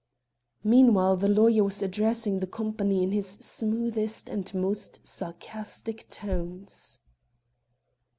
[0.63, 6.99] Meanwhile the lawyer was addressing the company in his smoothest and most sarcastic tones.